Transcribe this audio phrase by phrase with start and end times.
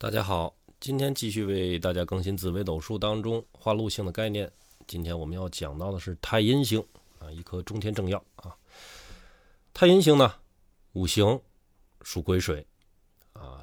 [0.00, 4.50] 大家好，今天继续为大家更新紫微斗数当中化禄星的概念。
[4.86, 6.82] 今天我们要讲到的是太阴星
[7.18, 8.56] 啊，一颗中天正曜啊。
[9.74, 10.34] 太阴星呢，
[10.94, 11.38] 五行
[12.00, 12.66] 属癸水
[13.34, 13.60] 啊，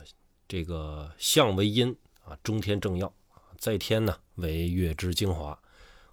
[0.47, 1.89] 这个相为阴
[2.23, 3.11] 啊，中天正曜，
[3.57, 5.59] 在天呢为月之精华，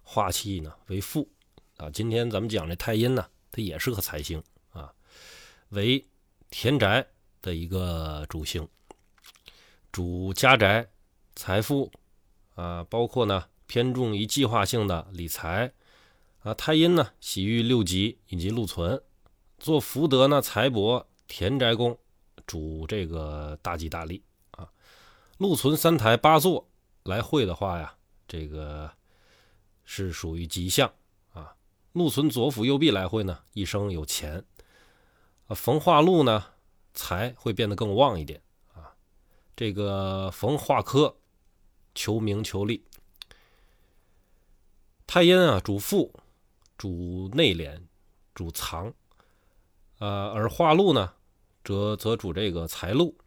[0.01, 1.29] 化气呢为父
[1.77, 1.87] 啊。
[1.91, 4.91] 今天咱们讲这太阴呢，它也是个财星啊，
[5.69, 6.03] 为
[6.49, 7.05] 田宅
[7.43, 8.67] 的一个主星。
[9.95, 10.89] 主家宅、
[11.37, 11.89] 财富
[12.55, 15.71] 啊，包括呢偏重于计划性的理财
[16.39, 16.53] 啊。
[16.53, 19.01] 太阴呢喜遇六吉以及禄存，
[19.57, 21.97] 做福德呢财帛田宅宫，
[22.45, 24.69] 主这个大吉大利啊。
[25.37, 26.67] 禄存三台八座
[27.03, 27.95] 来会的话呀，
[28.27, 28.91] 这个
[29.85, 30.93] 是属于吉象
[31.31, 31.55] 啊。
[31.93, 34.43] 禄存左辅右弼来会呢，一生有钱
[35.47, 35.55] 啊。
[35.55, 36.47] 逢化禄呢，
[36.93, 38.41] 财会变得更旺一点。
[39.55, 41.15] 这个逢化科，
[41.93, 42.83] 求名求利。
[45.07, 46.13] 太阴啊，主富，
[46.77, 47.81] 主内敛，
[48.33, 48.93] 主藏。
[49.99, 51.13] 呃，而化禄呢，
[51.63, 53.17] 则则主这个财禄。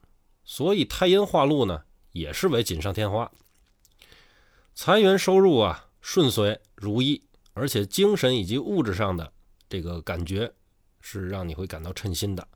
[0.44, 3.30] 所以太阴化禄呢，也是为锦上添花。
[4.74, 7.22] 财源收入啊，顺遂如意，
[7.54, 9.32] 而且精神以及物质上的
[9.68, 10.52] 这个感觉，
[11.00, 12.46] 是让你会感到称心的。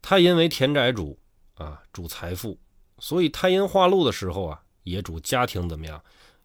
[0.00, 1.18] 太阴为田宅主
[1.54, 2.56] 啊，主财富。
[2.98, 6.02] 所以太阴化禄的时候啊，也主家庭怎么样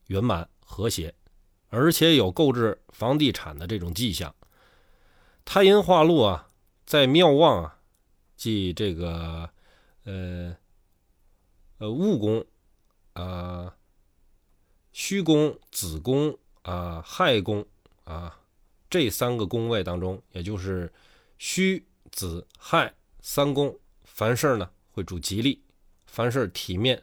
[0.07, 1.13] 圆满和谐，
[1.69, 4.35] 而且有购置房地产的这种迹象。
[5.45, 6.47] 太阴化禄啊，
[6.85, 7.79] 在庙旺啊，
[8.35, 9.49] 即这个
[10.03, 10.55] 呃
[11.77, 12.45] 呃戊宫
[13.13, 13.75] 啊、
[14.91, 17.65] 戌宫、子宫啊、亥宫
[18.03, 18.39] 啊
[18.89, 20.91] 这三个宫位当中，也就是
[21.37, 25.63] 戌、子、亥三宫，凡事呢会主吉利。
[26.11, 27.01] 凡事体面，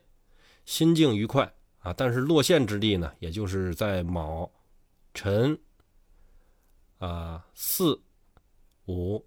[0.66, 1.94] 心境愉快啊！
[1.94, 4.52] 但是落陷之地呢，也就是在卯、
[5.14, 5.58] 辰
[6.98, 7.98] 啊、巳、
[8.84, 9.24] 午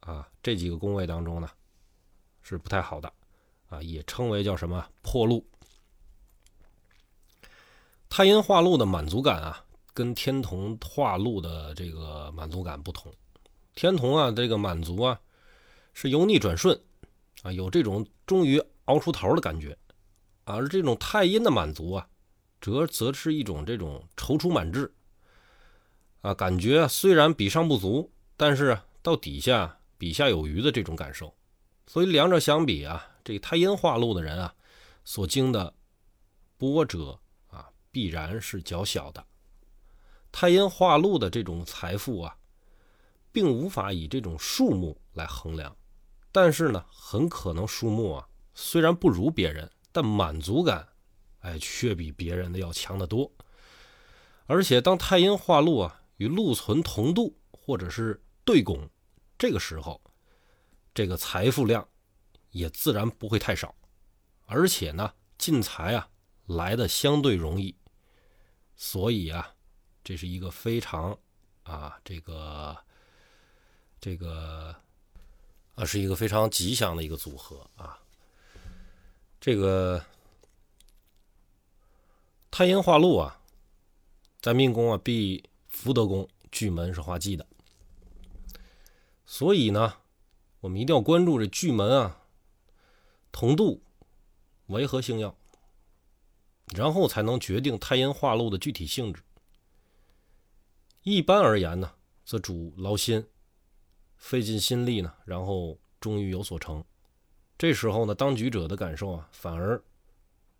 [0.00, 1.50] 啊这几个宫位当中呢，
[2.40, 3.12] 是不太好的
[3.68, 5.46] 啊，也称为叫什么破禄。
[8.08, 9.62] 太阴化禄的满足感啊，
[9.92, 13.12] 跟天同化禄的这个满足感不同。
[13.74, 15.20] 天同啊，这个满足啊，
[15.92, 16.82] 是由逆转顺。
[17.42, 19.76] 啊，有这种终于熬出头的感觉，
[20.44, 22.08] 而这种太阴的满足啊，
[22.60, 24.92] 则则是一种这种踌躇满志
[26.20, 31.34] 啊，感觉虽然比上不足，但是到底下比下有余的这种感受。
[31.86, 34.54] 所以两者相比啊，这太阴化禄的人啊，
[35.04, 35.74] 所经的
[36.58, 37.18] 波折
[37.48, 39.24] 啊，必然是较小的。
[40.30, 42.36] 太阴化禄的这种财富啊，
[43.32, 45.74] 并无法以这种数目来衡量。
[46.32, 50.88] 但是呢，很可能数目啊，虽然不如别人，但满足感，
[51.40, 53.32] 哎，却比别人的要强得多。
[54.46, 58.88] 而且，当太阴化禄啊与禄存同度或者是对拱，
[59.36, 60.00] 这个时候，
[60.94, 61.86] 这个财富量
[62.50, 63.74] 也自然不会太少。
[64.46, 66.08] 而且呢，进财啊
[66.46, 67.76] 来的相对容易。
[68.76, 69.52] 所以啊，
[70.04, 71.18] 这是一个非常
[71.64, 72.76] 啊，这个
[74.00, 74.76] 这个。
[75.80, 77.98] 啊，是一个非常吉祥的一个组合啊。
[79.40, 80.04] 这个
[82.50, 83.40] 太阴化禄啊，
[84.42, 87.46] 在命宫啊，必福德宫巨门是化忌的，
[89.24, 89.94] 所以呢，
[90.60, 92.20] 我们一定要关注这巨门啊
[93.32, 93.82] 同度
[94.66, 95.34] 为何星耀，
[96.76, 99.22] 然后才能决定太阴化禄的具体性质。
[101.04, 101.94] 一般而言呢，
[102.26, 103.26] 则主劳心。
[104.20, 106.84] 费尽心力呢，然后终于有所成。
[107.58, 109.82] 这时候呢，当局者的感受啊，反而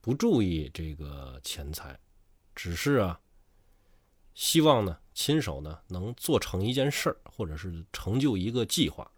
[0.00, 1.96] 不注意这个钱财，
[2.56, 3.20] 只是啊，
[4.34, 9.08] 希望呢，亲手呢能做成一件事儿，或者是成就一个计划，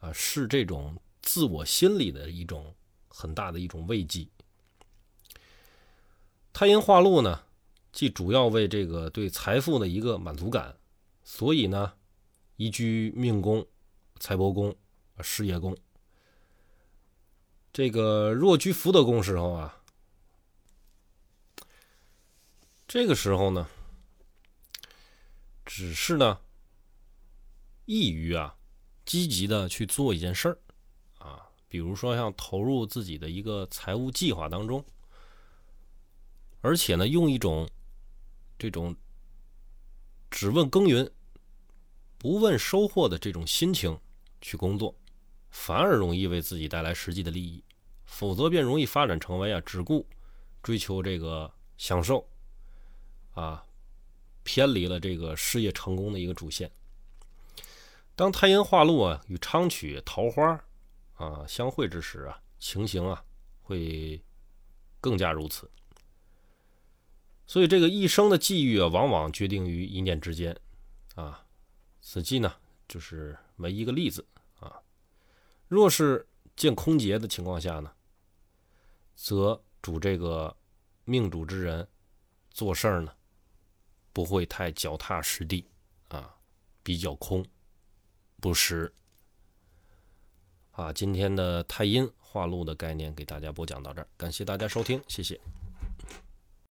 [0.00, 2.74] 啊，是这种自我心理的一种
[3.08, 4.26] 很大的一种慰藉。
[6.52, 7.44] 太阴化禄呢，
[7.92, 10.76] 既主要为这个对财富的一个满足感，
[11.22, 11.94] 所以呢。
[12.60, 13.66] 宜居命宫、
[14.18, 14.76] 财帛宫、
[15.22, 15.74] 事业宫，
[17.72, 19.82] 这个若居福德宫时候啊，
[22.86, 23.66] 这个时候呢，
[25.64, 26.38] 只是呢，
[27.86, 28.54] 易于啊，
[29.06, 30.58] 积极的去做一件事儿
[31.18, 34.84] 啊，比如说像投入自己的一个财务计划当中，
[36.60, 37.66] 而且呢，用一种
[38.58, 38.94] 这种
[40.30, 41.10] 只问耕耘。
[42.20, 43.98] 不问收获的这种心情
[44.42, 44.94] 去工作，
[45.48, 47.64] 反而容易为自己带来实际的利益，
[48.04, 50.06] 否则便容易发展成为啊只顾
[50.62, 52.28] 追求这个享受
[53.32, 53.64] 啊，
[54.42, 56.70] 偏离了这个事业成功的一个主线。
[58.14, 60.62] 当太阴化禄啊与昌曲桃花
[61.14, 63.24] 啊相会之时啊，情形啊
[63.62, 64.22] 会
[65.00, 65.70] 更加如此。
[67.46, 70.54] 所以这个一生的际遇啊，往往决定于一念之间
[71.14, 71.46] 啊。
[72.00, 72.54] 此际呢，
[72.88, 74.26] 就是为一个例子
[74.58, 74.80] 啊。
[75.68, 76.26] 若是
[76.56, 77.92] 见空劫的情况下呢，
[79.14, 80.56] 则主这个
[81.04, 81.86] 命主之人
[82.50, 83.12] 做事儿呢，
[84.12, 85.66] 不会太脚踏实地
[86.08, 86.36] 啊，
[86.82, 87.44] 比较空。
[88.42, 88.90] 不实
[90.70, 90.90] 啊！
[90.94, 95.38] 今天的太阴化禄的概念给大家播讲到这儿，感谢大家收听，谢谢。